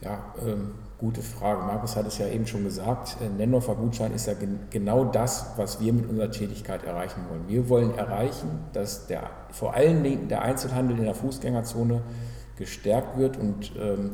[0.02, 1.62] Ja, ähm, gute Frage.
[1.62, 3.18] Markus hat es ja eben schon gesagt.
[3.20, 7.48] Äh, Gutschein ist ja gen genau das, was wir mit unserer Tätigkeit erreichen wollen.
[7.48, 12.00] Wir wollen erreichen, dass der, vor allen Dingen der Einzelhandel in der Fußgängerzone
[12.56, 14.12] gestärkt wird und ähm,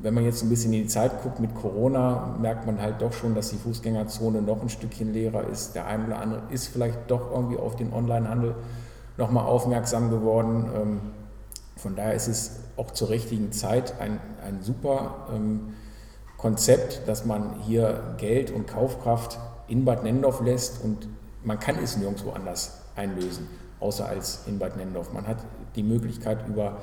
[0.00, 3.12] wenn man jetzt ein bisschen in die Zeit guckt mit Corona, merkt man halt doch
[3.12, 5.74] schon, dass die Fußgängerzone noch ein Stückchen leerer ist.
[5.74, 8.56] Der eine oder andere ist vielleicht doch irgendwie auf den Onlinehandel
[9.16, 11.12] nochmal aufmerksam geworden.
[11.76, 15.74] Von daher ist es auch zur richtigen Zeit ein, ein super ähm,
[16.36, 21.08] Konzept, dass man hier Geld und Kaufkraft in Bad Nendorf lässt und
[21.44, 23.48] man kann es nirgendwo anders einlösen,
[23.80, 25.12] außer als in Bad Nendorf.
[25.12, 25.38] Man hat
[25.76, 26.78] die Möglichkeit über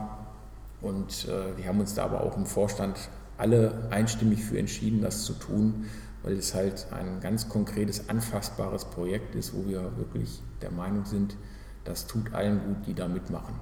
[0.81, 5.23] Und äh, wir haben uns da aber auch im Vorstand alle einstimmig für entschieden, das
[5.23, 5.85] zu tun,
[6.23, 11.35] weil es halt ein ganz konkretes, anfassbares Projekt ist, wo wir wirklich der Meinung sind,
[11.83, 13.55] das tut allen gut, die da mitmachen.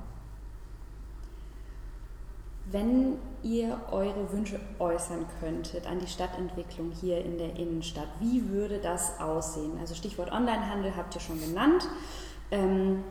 [2.69, 8.79] Wenn ihr eure Wünsche äußern könntet an die Stadtentwicklung hier in der Innenstadt, wie würde
[8.79, 9.71] das aussehen?
[9.79, 11.87] Also Stichwort Onlinehandel habt ihr schon genannt.
[12.51, 13.03] Ähm,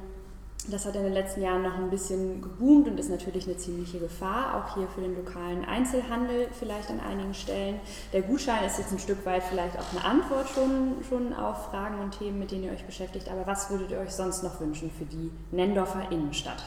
[0.69, 3.99] das hat in den letzten Jahren noch ein bisschen geboomt und ist natürlich eine ziemliche
[3.99, 7.81] Gefahr, auch hier für den lokalen Einzelhandel vielleicht an einigen Stellen.
[8.13, 12.01] Der Gutschein ist jetzt ein Stück weit vielleicht auch eine Antwort schon, schon auf Fragen
[12.01, 13.31] und Themen, mit denen ihr euch beschäftigt.
[13.31, 16.63] Aber was würdet ihr euch sonst noch wünschen für die Nendorfer Innenstadt?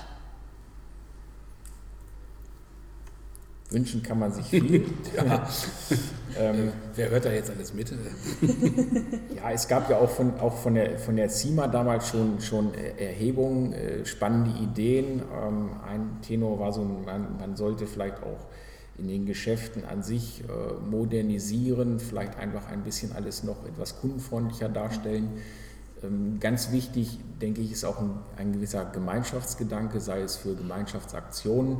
[3.72, 4.86] Wünschen kann man sich viel.
[5.16, 5.48] ja.
[6.38, 7.92] ähm, Wer hört da jetzt alles mit?
[9.36, 12.74] ja, es gab ja auch von, auch von, der, von der CIMA damals schon, schon
[12.74, 15.22] Erhebungen, äh, spannende Ideen.
[15.22, 18.48] Ähm, ein Tenor war so, man, man, sollte vielleicht auch
[18.98, 24.68] in den Geschäften an sich äh, modernisieren, vielleicht einfach ein bisschen alles noch etwas kundenfreundlicher
[24.68, 25.30] darstellen.
[26.04, 31.78] Ähm, ganz wichtig, denke ich, ist auch ein, ein gewisser Gemeinschaftsgedanke, sei es für Gemeinschaftsaktionen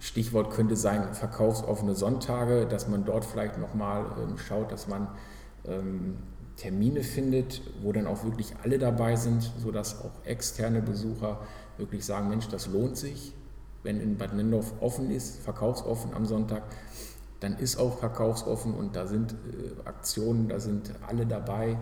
[0.00, 5.08] Stichwort könnte sein verkaufsoffene Sonntage, dass man dort vielleicht nochmal ähm, schaut, dass man
[5.66, 6.16] ähm,
[6.56, 11.40] Termine findet, wo dann auch wirklich alle dabei sind, sodass auch externe Besucher
[11.76, 13.34] wirklich sagen, Mensch, das lohnt sich.
[13.82, 16.62] Wenn in Bad Nendorf offen ist, verkaufsoffen am Sonntag,
[17.40, 21.78] dann ist auch verkaufsoffen und da sind äh, Aktionen, da sind alle dabei.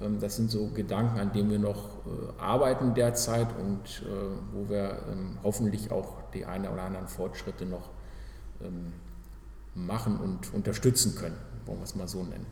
[0.00, 4.68] Ähm, das sind so Gedanken, an denen wir noch äh, arbeiten derzeit und äh, wo
[4.68, 7.90] wir ähm, hoffentlich auch die einen oder anderen Fortschritte noch
[8.62, 8.92] ähm,
[9.74, 12.46] machen und unterstützen können, wollen wir es mal so nennen.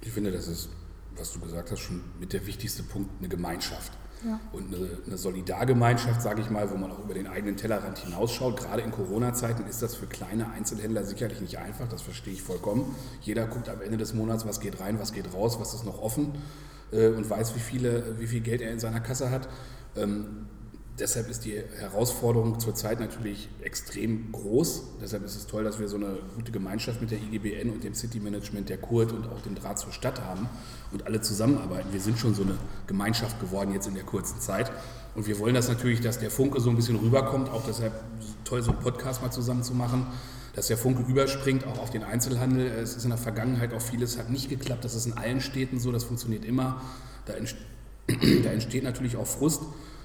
[0.00, 0.68] Ich finde, das ist,
[1.16, 3.92] was du gesagt hast, schon mit der wichtigste Punkt, eine Gemeinschaft.
[4.24, 4.38] Ja.
[4.52, 8.56] Und eine, eine Solidargemeinschaft, sage ich mal, wo man auch über den eigenen Tellerrand hinausschaut.
[8.56, 12.94] Gerade in Corona-Zeiten ist das für kleine Einzelhändler sicherlich nicht einfach, das verstehe ich vollkommen.
[13.20, 16.00] Jeder guckt am Ende des Monats, was geht rein, was geht raus, was ist noch
[16.00, 16.34] offen
[16.92, 19.48] äh, und weiß, wie, viele, wie viel Geld er in seiner Kasse hat.
[19.96, 20.46] Ähm,
[20.98, 24.82] deshalb ist die Herausforderung zurzeit natürlich extrem groß.
[25.00, 27.94] Deshalb ist es toll, dass wir so eine gute Gemeinschaft mit der IGBN und dem
[27.94, 30.48] City Management der Kurt und auch dem Draht zur Stadt haben
[30.92, 31.92] und alle zusammenarbeiten.
[31.92, 34.70] Wir sind schon so eine Gemeinschaft geworden jetzt in der kurzen Zeit.
[35.14, 37.92] Und wir wollen das natürlich, dass der Funke so ein bisschen rüberkommt, auch deshalb
[38.44, 40.06] toll, so einen Podcast mal zusammen zu machen,
[40.54, 42.66] dass der Funke überspringt, auch auf den Einzelhandel.
[42.66, 45.80] Es ist in der Vergangenheit auch vieles hat nicht geklappt, das ist in allen Städten
[45.80, 46.82] so, das funktioniert immer.
[47.26, 47.34] Da,
[48.52, 49.62] entsteht natürlich auch Frust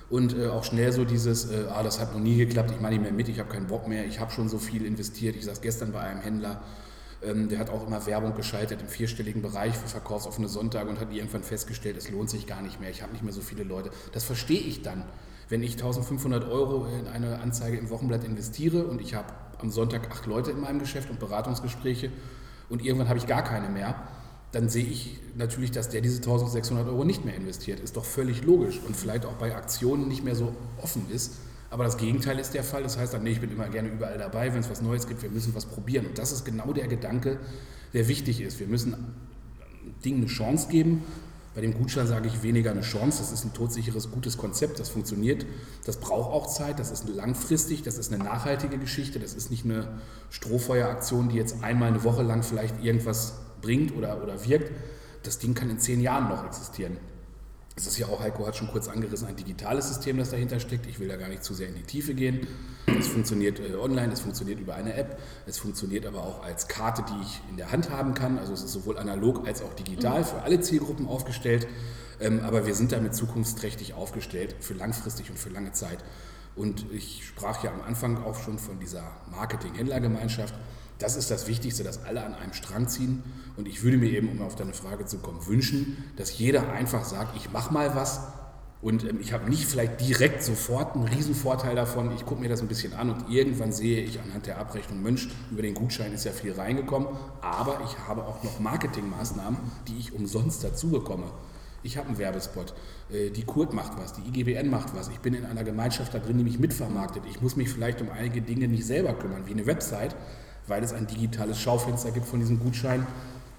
[0.09, 2.93] und äh, auch schnell so dieses, äh, ah, das hat noch nie geklappt, ich mache
[2.93, 5.35] nicht mehr mit, ich habe keinen Bock mehr, ich habe schon so viel investiert.
[5.35, 6.61] Ich saß gestern bei einem Händler,
[7.21, 11.11] ähm, der hat auch immer Werbung geschaltet im vierstelligen Bereich für verkaufsoffene Sonntage und hat
[11.11, 13.89] irgendwann festgestellt, es lohnt sich gar nicht mehr, ich habe nicht mehr so viele Leute.
[14.13, 15.03] Das verstehe ich dann.
[15.49, 20.11] Wenn ich 1500 Euro in eine Anzeige im Wochenblatt investiere und ich habe am Sonntag
[20.11, 22.11] acht Leute in meinem Geschäft und Beratungsgespräche
[22.69, 23.95] und irgendwann habe ich gar keine mehr,
[24.51, 27.79] dann sehe ich natürlich, dass der diese 1600 Euro nicht mehr investiert.
[27.79, 31.33] Ist doch völlig logisch und vielleicht auch bei Aktionen nicht mehr so offen ist.
[31.69, 32.83] Aber das Gegenteil ist der Fall.
[32.83, 35.21] Das heißt dann, nee, ich bin immer gerne überall dabei, wenn es was Neues gibt,
[35.21, 36.05] wir müssen was probieren.
[36.05, 37.39] Und das ist genau der Gedanke,
[37.93, 38.59] der wichtig ist.
[38.59, 38.95] Wir müssen
[40.05, 41.03] Dingen eine Chance geben.
[41.53, 43.17] Bei dem Gutschein sage ich weniger eine Chance.
[43.19, 44.79] Das ist ein todsicheres, gutes Konzept.
[44.79, 45.45] Das funktioniert.
[45.85, 46.79] Das braucht auch Zeit.
[46.79, 47.81] Das ist langfristig.
[47.83, 49.19] Das ist eine nachhaltige Geschichte.
[49.19, 54.21] Das ist nicht eine Strohfeueraktion, die jetzt einmal eine Woche lang vielleicht irgendwas bringt oder,
[54.23, 54.71] oder wirkt,
[55.23, 56.97] das Ding kann in zehn Jahren noch existieren.
[57.75, 60.87] Es ist ja auch, Heiko hat schon kurz angerissen, ein digitales System, das dahinter steckt.
[60.87, 62.47] Ich will da gar nicht zu sehr in die Tiefe gehen.
[62.87, 67.03] Es funktioniert äh, online, es funktioniert über eine App, es funktioniert aber auch als Karte,
[67.07, 68.39] die ich in der Hand haben kann.
[68.39, 71.67] Also es ist sowohl analog als auch digital für alle Zielgruppen aufgestellt.
[72.19, 75.99] Ähm, aber wir sind damit zukunftsträchtig aufgestellt für langfristig und für lange Zeit.
[76.55, 80.55] Und ich sprach ja am Anfang auch schon von dieser Marketing-Händlergemeinschaft.
[80.99, 83.23] Das ist das Wichtigste, dass alle an einem Strang ziehen.
[83.55, 87.05] Und ich würde mir eben, um auf deine Frage zu kommen, wünschen, dass jeder einfach
[87.05, 88.21] sagt, ich mache mal was.
[88.81, 92.11] Und ähm, ich habe nicht vielleicht direkt sofort einen Riesenvorteil davon.
[92.15, 95.29] Ich gucke mir das ein bisschen an und irgendwann sehe ich anhand der Abrechnung, Mensch,
[95.51, 97.07] über den Gutschein ist ja viel reingekommen.
[97.41, 99.57] Aber ich habe auch noch Marketingmaßnahmen,
[99.87, 101.25] die ich umsonst dazu bekomme.
[101.83, 102.73] Ich habe einen Werbespot.
[103.11, 105.09] Äh, die Kurt macht was, die IGBN macht was.
[105.09, 107.23] Ich bin in einer Gemeinschaft da drin, die mich mitvermarktet.
[107.29, 110.15] Ich muss mich vielleicht um einige Dinge nicht selber kümmern, wie eine Website
[110.67, 113.05] weil es ein digitales Schaufenster gibt von diesem Gutschein,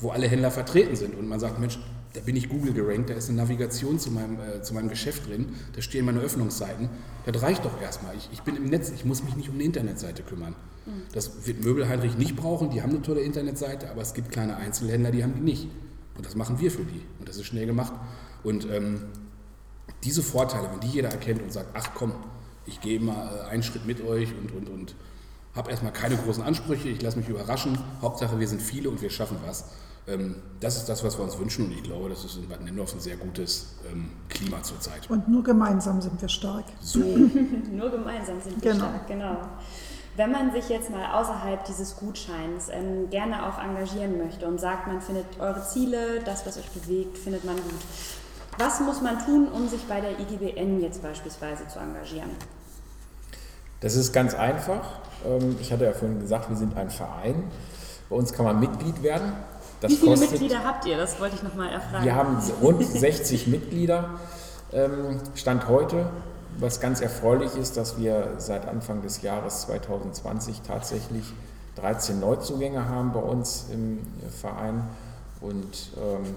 [0.01, 1.14] wo alle Händler vertreten sind.
[1.14, 1.79] Und man sagt, Mensch,
[2.14, 5.29] da bin ich Google gerankt, da ist eine Navigation zu meinem, äh, zu meinem Geschäft
[5.29, 6.88] drin, da stehen meine Öffnungsseiten.
[7.27, 8.16] Das reicht doch erstmal.
[8.16, 10.55] Ich, ich bin im Netz, ich muss mich nicht um eine Internetseite kümmern.
[10.87, 11.03] Mhm.
[11.12, 15.11] Das wird Möbelheinrich nicht brauchen, die haben eine tolle Internetseite, aber es gibt kleine Einzelhändler,
[15.11, 15.68] die haben die nicht.
[16.16, 17.03] Und das machen wir für die.
[17.18, 17.92] Und das ist schnell gemacht.
[18.42, 19.03] Und ähm,
[20.05, 22.12] diese Vorteile, wenn die jeder erkennt und sagt, ach komm,
[22.66, 24.94] ich gehe mal äh, einen Schritt mit euch und, und, und
[25.59, 27.77] habe erstmal keine großen Ansprüche, ich lasse mich überraschen.
[28.01, 29.64] Hauptsache, wir sind viele und wir schaffen was.
[30.07, 32.62] Ähm, das ist das, was wir uns wünschen und ich glaube, das ist in Bad
[32.62, 35.11] Nendorf ein sehr gutes ähm, Klima zurzeit.
[35.11, 36.64] Und nur gemeinsam sind wir stark.
[36.81, 37.01] So.
[37.73, 38.87] nur gemeinsam sind wir genau.
[38.87, 39.37] stark, genau.
[40.16, 44.87] Wenn man sich jetzt mal außerhalb dieses Gutscheins ähm, gerne auch engagieren möchte und sagt,
[44.87, 47.81] man findet eure Ziele, das, was euch bewegt, findet man gut.
[48.59, 52.31] Was muss man tun, um sich bei der IGBN jetzt beispielsweise zu engagieren?
[53.81, 54.85] Das ist ganz einfach.
[55.25, 57.45] Ähm, ich hatte ja vorhin gesagt, wir sind ein Verein.
[58.09, 59.33] Bei uns kann man Mitglied werden.
[59.81, 60.97] Das Wie viele kostet, Mitglieder habt ihr?
[60.97, 62.05] Das wollte ich nochmal erfragen.
[62.05, 64.11] Wir haben rund 60 Mitglieder.
[64.73, 66.11] Ähm, Stand heute,
[66.59, 71.25] was ganz erfreulich ist, dass wir seit Anfang des Jahres 2020 tatsächlich
[71.77, 74.01] 13 Neuzugänge haben bei uns im
[74.41, 74.83] Verein.
[75.41, 76.35] Und ähm,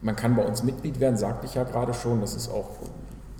[0.00, 2.20] man kann bei uns Mitglied werden, sagte ich ja gerade schon.
[2.20, 2.68] Das ist auch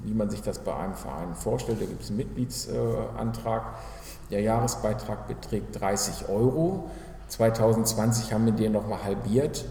[0.04, 1.80] wie man sich das bei einem Verein vorstellt.
[1.80, 3.74] Da gibt es einen Mitgliedsantrag.
[4.30, 6.90] Der Jahresbeitrag beträgt 30 Euro.
[7.28, 9.64] 2020 haben wir den nochmal halbiert,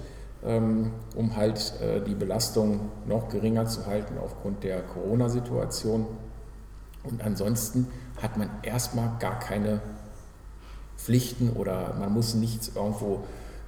[0.43, 6.07] ähm, um halt äh, die Belastung noch geringer zu halten aufgrund der Corona-Situation.
[7.03, 7.87] Und ansonsten
[8.21, 9.81] hat man erstmal gar keine
[10.97, 13.23] Pflichten oder man muss nichts irgendwo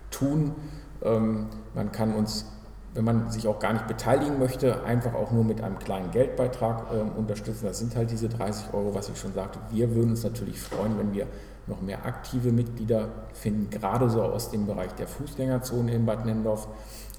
[0.09, 0.53] tun.
[1.01, 2.45] Ähm, man kann uns
[2.93, 6.87] wenn man sich auch gar nicht beteiligen möchte, einfach auch nur mit einem kleinen Geldbeitrag
[6.91, 7.65] äh, unterstützen.
[7.65, 9.59] Das sind halt diese 30 Euro, was ich schon sagte.
[9.69, 11.27] Wir würden uns natürlich freuen, wenn wir
[11.67, 16.67] noch mehr aktive Mitglieder finden, gerade so aus dem Bereich der Fußgängerzone in Bad Nendorf.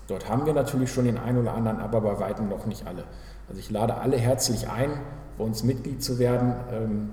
[0.08, 3.04] Dort haben wir natürlich schon den einen oder anderen, aber bei weitem noch nicht alle.
[3.48, 4.90] Also ich lade alle herzlich ein,
[5.38, 6.54] bei uns Mitglied zu werden.
[6.70, 7.10] Ähm,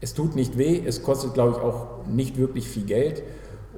[0.00, 3.22] es tut nicht weh, es kostet, glaube ich, auch nicht wirklich viel Geld.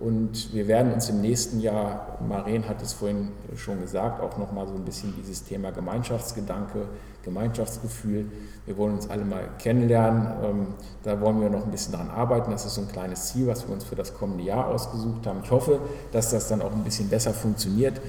[0.01, 4.67] Und wir werden uns im nächsten Jahr, Maren hat es vorhin schon gesagt, auch nochmal
[4.67, 6.87] so ein bisschen dieses Thema Gemeinschaftsgedanke,
[7.23, 8.25] Gemeinschaftsgefühl.
[8.65, 10.27] Wir wollen uns alle mal kennenlernen.
[10.43, 10.67] Ähm,
[11.03, 12.51] da wollen wir noch ein bisschen dran arbeiten.
[12.51, 15.41] Das ist so ein kleines Ziel, was wir uns für das kommende Jahr ausgesucht haben.
[15.45, 15.81] Ich hoffe,
[16.13, 18.01] dass das dann auch ein bisschen besser funktioniert.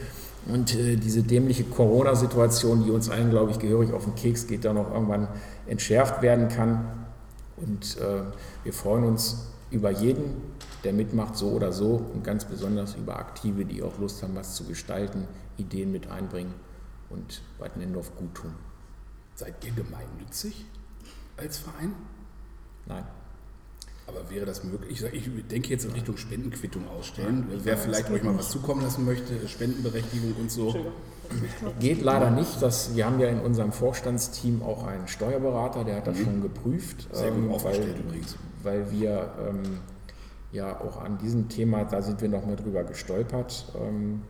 [0.48, 4.64] Und äh, diese dämliche Corona-Situation, die uns allen, glaube ich, gehörig auf den Keks geht,
[4.64, 5.28] da noch irgendwann
[5.68, 6.86] entschärft werden kann.
[7.58, 8.22] Und äh,
[8.64, 10.51] wir freuen uns über jeden,
[10.84, 12.06] der mitmacht, so oder so.
[12.14, 16.54] Und ganz besonders über Aktive, die auch Lust haben, was zu gestalten, Ideen mit einbringen
[17.10, 18.54] und Bad Nendorf gut tun.
[19.36, 20.66] Seid ihr gemeinnützig
[21.38, 21.94] als Verein?
[22.86, 23.04] Nein.
[24.08, 25.04] Aber wäre das möglich?
[25.04, 27.48] Ich, ich denke jetzt in Richtung Spendenquittung ausstellen.
[27.50, 30.76] Ja, Wer vielleicht euch mal was zukommen lassen möchte, Spendenberechtigung und so.
[31.80, 32.62] Geht leider nicht.
[32.62, 36.24] Das, wir haben ja in unserem Vorstandsteam auch einen Steuerberater, der hat das mhm.
[36.26, 37.08] schon geprüft.
[37.14, 38.36] Sehr gut ähm, aufgestellt weil, übrigens.
[38.64, 39.80] Weil wir ähm,
[40.52, 44.22] ja auch an diesem Thema, da sind wir noch mal drüber gestolpert, ähm,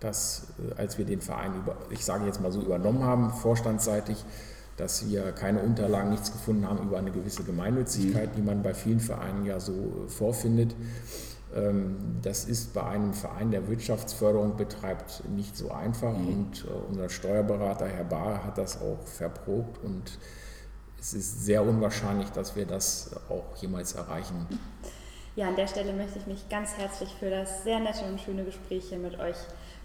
[0.00, 4.24] dass äh, als wir den Verein, über, ich sage jetzt mal so, übernommen haben, vorstandsseitig,
[4.76, 8.36] dass wir keine Unterlagen, nichts gefunden haben über eine gewisse Gemeinnützigkeit, mhm.
[8.36, 10.74] die man bei vielen Vereinen ja so äh, vorfindet.
[11.54, 16.16] Ähm, das ist bei einem Verein, der Wirtschaftsförderung betreibt, nicht so einfach.
[16.16, 16.28] Mhm.
[16.28, 19.84] Und äh, unser Steuerberater, Herr Bahr, hat das auch verprobt.
[19.84, 20.18] Und
[20.98, 24.46] es ist sehr unwahrscheinlich, dass wir das auch jemals erreichen.
[25.36, 28.44] Ja, an der Stelle möchte ich mich ganz herzlich für das sehr nette und schöne
[28.44, 29.36] Gespräch hier mit euch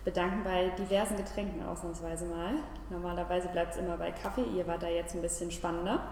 [0.05, 2.53] bedanken bei diversen Getränken ausnahmsweise mal.
[2.91, 6.03] Normalerweise bleibt es immer bei Kaffee, ihr wart da jetzt ein bisschen spannender.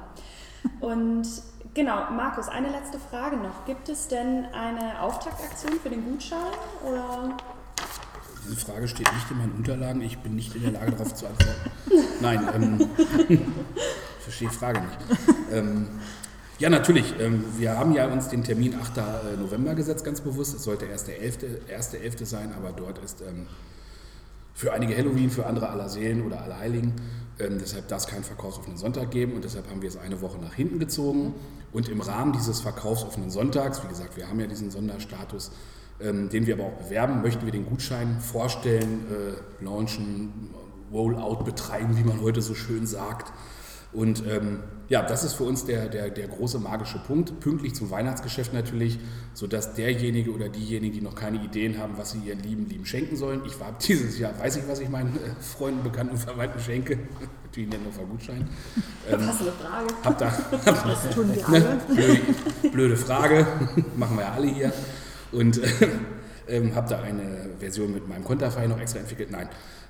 [0.79, 1.27] Und
[1.75, 3.63] genau, Markus, eine letzte Frage noch.
[3.65, 6.39] Gibt es denn eine Auftaktaktion für den Gutschein?
[6.83, 7.37] Oder?
[8.43, 10.01] Diese Frage steht nicht in meinen Unterlagen.
[10.01, 11.71] Ich bin nicht in der Lage, darauf zu antworten.
[12.21, 12.89] Nein, ähm,
[13.29, 13.39] ich
[14.23, 14.97] verstehe die Frage nicht.
[15.51, 15.99] Ähm,
[16.59, 17.13] ja, natürlich.
[17.19, 18.97] Ähm, wir haben ja uns den Termin 8.
[18.97, 19.01] Äh,
[19.39, 20.55] November gesetzt, ganz bewusst.
[20.55, 22.03] Es sollte erst der 1.11.
[22.03, 22.29] 1.
[22.29, 23.47] sein, aber dort ist ähm,
[24.53, 26.93] für einige Halloween, für andere Allerseelen oder Allerheiligen.
[27.39, 30.39] Ähm, deshalb darf es keinen verkaufsoffenen Sonntag geben und deshalb haben wir es eine Woche
[30.39, 31.35] nach hinten gezogen.
[31.71, 35.51] Und im Rahmen dieses verkaufsoffenen Sonntags, wie gesagt, wir haben ja diesen Sonderstatus,
[35.99, 40.51] den wir aber auch bewerben, möchten wir den Gutschein vorstellen, äh, launchen,
[40.91, 43.33] Rollout betreiben, wie man heute so schön sagt.
[43.93, 47.89] Und ähm, ja, das ist für uns der, der, der große magische Punkt, pünktlich zum
[47.89, 48.99] Weihnachtsgeschäft natürlich,
[49.33, 53.17] sodass derjenige oder diejenigen, die noch keine Ideen haben, was sie ihren Lieben, Lieben schenken
[53.17, 53.41] sollen.
[53.45, 56.97] Ich war dieses Jahr, weiß ich, was ich meinen äh, Freunden, Bekannten und Verwandten schenke.
[57.43, 58.47] Natürlich nennen wir Gutschein.
[59.09, 59.87] Ähm, Passende Frage.
[60.03, 61.59] Hab da, das tun wir alle.
[61.59, 63.47] Ne, blöde, blöde, Frage,
[63.95, 64.73] machen wir ja alle hier.
[65.31, 65.69] Und äh,
[66.49, 69.31] ähm, habe da eine Version mit meinem Konterfei noch extra entwickelt.
[69.31, 69.47] Nein,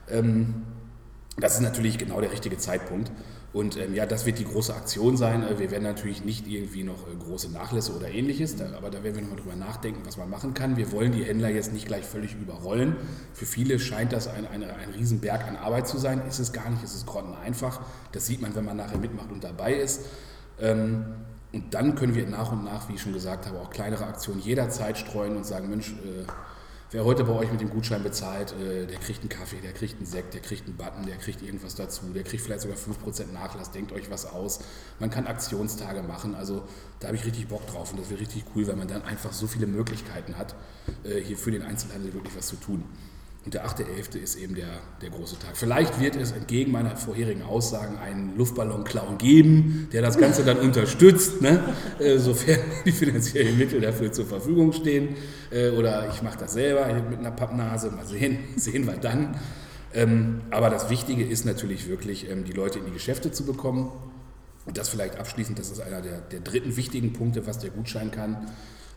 [0.08, 0.66] ähm,
[1.40, 3.12] das ist natürlich genau der richtige Zeitpunkt.
[3.54, 5.44] Und ähm, ja, das wird die große Aktion sein.
[5.44, 9.16] Äh, wir werden natürlich nicht irgendwie noch äh, große Nachlässe oder ähnliches, aber da werden
[9.16, 10.78] wir nochmal drüber nachdenken, was man machen kann.
[10.78, 12.96] Wir wollen die Händler jetzt nicht gleich völlig überrollen.
[13.34, 16.22] Für viele scheint das ein, eine, ein Riesenberg an Arbeit zu sein.
[16.28, 17.82] Ist es gar nicht, ist es grotten einfach.
[18.12, 20.02] Das sieht man, wenn man nachher mitmacht und dabei ist.
[20.60, 21.06] Ähm,
[21.54, 24.42] und dann können wir nach und nach, wie ich schon gesagt habe, auch kleinere Aktionen
[24.42, 26.26] jederzeit streuen und sagen, Mensch, äh,
[26.90, 29.98] Wer heute bei euch mit dem Gutschein bezahlt, äh, der kriegt einen Kaffee, der kriegt
[29.98, 33.34] einen Sekt, der kriegt einen Button, der kriegt irgendwas dazu, der kriegt vielleicht sogar 5%
[33.34, 34.62] Nachlass, denkt euch was aus.
[34.98, 36.64] Man kann Aktionstage machen, also
[37.02, 39.34] da habe ich richtig Bock drauf und das wäre richtig cool, weil man dann einfach
[39.34, 40.56] so viele Möglichkeiten hat,
[41.04, 42.86] äh, hier für den Einzelhandel wirklich was zu tun.
[43.48, 44.18] Und der 8.11.
[44.22, 44.68] ist eben der,
[45.02, 45.56] der große Tag.
[45.56, 51.42] Vielleicht wird es entgegen meiner vorherigen Aussagen einen Luftballon-Clown geben, der das Ganze dann unterstützt,
[51.42, 51.64] ne?
[51.98, 55.16] äh, sofern die finanziellen Mittel dafür zur Verfügung stehen.
[55.50, 57.90] Äh, oder ich mache das selber mit einer Pappnase.
[57.92, 59.40] Mal sehen, sehen wir dann.
[59.94, 63.90] Ähm, aber das Wichtige ist natürlich wirklich, ähm, die Leute in die Geschäfte zu bekommen.
[64.66, 68.12] Und das vielleicht abschließend, das ist einer der, der dritten wichtigen Punkte, was der Gutschein
[68.12, 68.50] kann.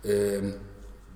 [0.04, 0.54] Ähm,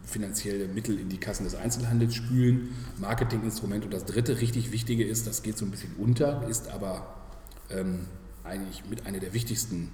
[0.07, 3.85] finanzielle Mittel in die Kassen des Einzelhandels spülen, Marketinginstrument.
[3.85, 7.15] Und das dritte richtig wichtige ist, das geht so ein bisschen unter, ist aber
[7.71, 8.07] ähm,
[8.45, 9.91] eigentlich mit einer der wichtigsten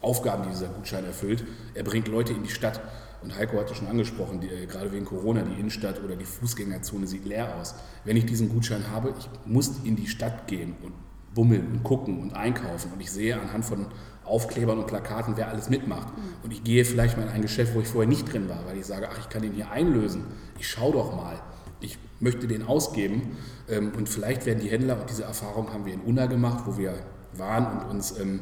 [0.00, 1.44] Aufgaben, die dieser Gutschein erfüllt.
[1.74, 2.80] Er bringt Leute in die Stadt.
[3.22, 7.06] Und Heiko hatte schon angesprochen, die, äh, gerade wegen Corona, die Innenstadt oder die Fußgängerzone
[7.06, 7.74] sieht leer aus.
[8.04, 10.92] Wenn ich diesen Gutschein habe, ich muss in die Stadt gehen und
[11.34, 12.92] bummeln und gucken und einkaufen.
[12.92, 13.86] Und ich sehe anhand von
[14.24, 16.08] Aufklebern und Plakaten, wer alles mitmacht.
[16.42, 18.78] Und ich gehe vielleicht mal in ein Geschäft, wo ich vorher nicht drin war, weil
[18.78, 20.24] ich sage, ach, ich kann den hier einlösen.
[20.58, 21.40] Ich schaue doch mal.
[21.80, 23.36] Ich möchte den ausgeben.
[23.68, 26.78] Ähm, und vielleicht werden die Händler, und diese Erfahrung haben wir in Unna gemacht, wo
[26.78, 26.94] wir
[27.36, 28.40] waren und uns ähm,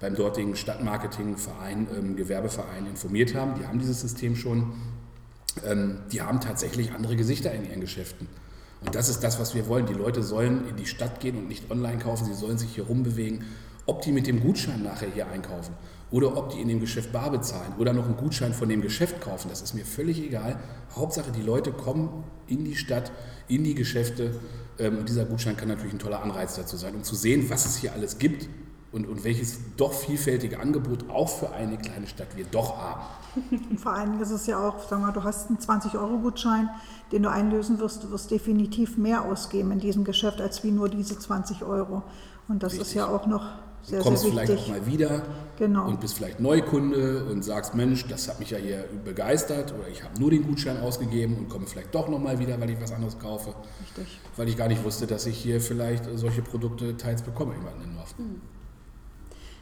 [0.00, 3.54] beim dortigen Stadtmarketingverein, ähm, Gewerbeverein informiert haben.
[3.60, 4.72] Die haben dieses System schon.
[6.12, 8.28] Die haben tatsächlich andere Gesichter in ihren Geschäften.
[8.82, 9.84] Und das ist das, was wir wollen.
[9.84, 12.24] Die Leute sollen in die Stadt gehen und nicht online kaufen.
[12.24, 13.44] Sie sollen sich hier rumbewegen
[13.90, 15.74] ob die mit dem Gutschein nachher hier einkaufen
[16.12, 19.20] oder ob die in dem Geschäft bar bezahlen oder noch einen Gutschein von dem Geschäft
[19.20, 20.60] kaufen, das ist mir völlig egal.
[20.94, 23.10] Hauptsache, die Leute kommen in die Stadt,
[23.48, 24.32] in die Geschäfte
[24.78, 27.66] ähm, und dieser Gutschein kann natürlich ein toller Anreiz dazu sein, um zu sehen, was
[27.66, 28.48] es hier alles gibt
[28.92, 33.02] und, und welches doch vielfältige Angebot auch für eine kleine Stadt wir doch haben.
[33.70, 36.70] Und vor allem ist es ja auch, sag mal, du hast einen 20-Euro-Gutschein,
[37.10, 40.88] den du einlösen wirst, du wirst definitiv mehr ausgeben in diesem Geschäft als wie nur
[40.88, 42.04] diese 20 Euro.
[42.48, 42.88] Und das Richtig.
[42.88, 43.46] ist ja auch noch
[43.82, 45.22] sehr, kommst sehr vielleicht auch mal wieder
[45.58, 45.86] Genau.
[45.88, 50.02] und bist vielleicht Neukunde und sagst, Mensch, das hat mich ja hier begeistert oder ich
[50.02, 53.18] habe nur den Gutschein ausgegeben und komme vielleicht doch nochmal wieder, weil ich was anderes
[53.18, 54.20] kaufe, Richtig.
[54.36, 58.14] weil ich gar nicht wusste, dass ich hier vielleicht solche Produkte teils bekomme in Baden-Nordorf.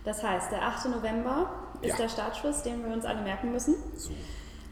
[0.04, 0.88] Das heißt, der 8.
[0.90, 1.50] November
[1.82, 1.96] ist Ja.
[1.96, 3.74] der Startschuss, den wir uns alle merken müssen.
[3.96, 4.10] So.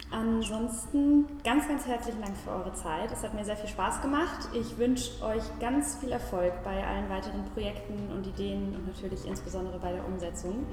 [0.09, 3.11] Ansonsten ganz, ganz herzlichen Dank für eure Zeit.
[3.11, 4.47] Es hat mir sehr viel Spaß gemacht.
[4.53, 9.77] Ich wünsche euch ganz viel Erfolg bei allen weiteren Projekten und Ideen und natürlich insbesondere
[9.79, 10.65] bei der Umsetzung.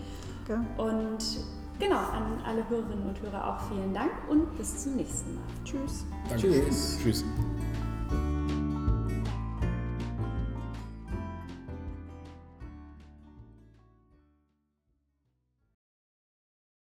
[0.47, 0.61] Gell?
[0.77, 1.19] Und
[1.81, 5.45] genau, an alle Hörerinnen und Hörer auch vielen Dank und bis zum nächsten Mal.
[5.65, 6.05] Tschüss.
[6.29, 6.49] Danke.
[6.49, 6.99] Tschüss.
[7.03, 7.25] Tschüss.